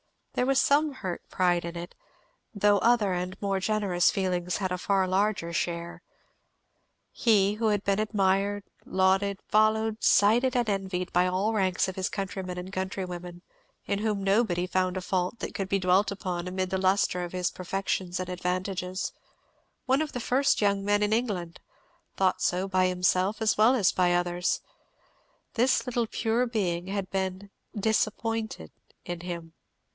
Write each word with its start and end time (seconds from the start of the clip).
There 0.33 0.47
was 0.47 0.59
some 0.59 0.93
hurt 0.93 1.21
pride 1.29 1.63
in 1.63 1.75
it, 1.77 1.93
though 2.55 2.79
other 2.79 3.13
and 3.13 3.39
more 3.39 3.59
generous 3.59 4.09
feelings 4.09 4.57
had 4.57 4.71
a 4.71 4.77
far 4.79 5.07
larger 5.07 5.53
share. 5.53 6.01
He, 7.11 7.55
who 7.55 7.67
had 7.67 7.83
been 7.83 7.99
admired, 7.99 8.63
lauded, 8.83 9.39
followed, 9.49 10.03
cited, 10.03 10.55
and 10.55 10.67
envied, 10.67 11.13
by 11.13 11.27
all 11.27 11.53
ranks 11.53 11.87
of 11.87 11.95
his 11.95 12.09
countrymen 12.09 12.57
and 12.57 12.73
countrywomen; 12.73 13.43
in 13.85 13.99
whom 13.99 14.23
nobody 14.23 14.65
found 14.65 14.97
a 14.97 15.01
fault 15.01 15.37
that 15.37 15.53
could 15.53 15.69
be 15.69 15.77
dwelt 15.77 16.09
upon 16.09 16.47
amid 16.47 16.71
the 16.71 16.79
lustre 16.79 17.23
of 17.23 17.33
his 17.33 17.51
perfections 17.51 18.19
and 18.19 18.29
advantages; 18.29 19.11
one 19.85 20.01
of 20.01 20.13
the 20.13 20.19
first 20.21 20.61
young 20.61 20.83
men 20.83 21.03
in 21.03 21.13
England, 21.13 21.59
thought 22.17 22.41
so 22.41 22.67
by 22.67 22.87
himself 22.87 23.39
as 23.39 23.55
well 23.57 23.75
as 23.75 23.91
by 23.91 24.13
others; 24.15 24.61
this 25.53 25.85
little 25.85 26.07
pure 26.07 26.47
being 26.47 26.87
had 26.87 27.07
been 27.11 27.51
disappointed 27.79 28.71
in 29.05 29.19
him. 29.19 29.53